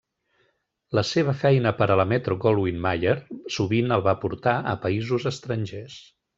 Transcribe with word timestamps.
La 0.99 1.03
seva 1.09 1.35
feina 1.41 1.73
per 1.81 1.87
a 1.89 1.97
la 2.01 2.07
Metro-Goldwyn-Mayer 2.13 3.15
sovint 3.59 3.95
el 3.99 4.07
va 4.11 4.19
portar 4.27 4.57
a 4.73 4.77
països 4.89 5.33
estrangers. 5.35 6.05